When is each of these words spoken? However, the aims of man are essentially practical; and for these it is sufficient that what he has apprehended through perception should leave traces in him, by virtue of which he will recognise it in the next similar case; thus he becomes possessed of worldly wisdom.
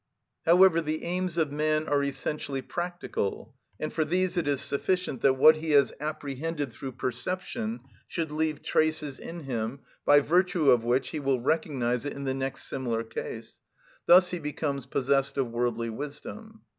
However, 0.47 0.81
the 0.81 1.03
aims 1.03 1.37
of 1.37 1.51
man 1.51 1.87
are 1.87 2.01
essentially 2.03 2.63
practical; 2.63 3.53
and 3.79 3.93
for 3.93 4.03
these 4.03 4.35
it 4.35 4.47
is 4.47 4.59
sufficient 4.59 5.21
that 5.21 5.35
what 5.35 5.57
he 5.57 5.73
has 5.73 5.93
apprehended 5.99 6.73
through 6.73 6.93
perception 6.93 7.81
should 8.07 8.31
leave 8.31 8.63
traces 8.63 9.19
in 9.19 9.41
him, 9.43 9.81
by 10.03 10.19
virtue 10.19 10.71
of 10.71 10.83
which 10.83 11.09
he 11.09 11.19
will 11.19 11.39
recognise 11.39 12.03
it 12.05 12.13
in 12.13 12.23
the 12.23 12.33
next 12.33 12.63
similar 12.65 13.03
case; 13.03 13.59
thus 14.07 14.31
he 14.31 14.39
becomes 14.39 14.87
possessed 14.87 15.37
of 15.37 15.51
worldly 15.51 15.91
wisdom. 15.91 16.61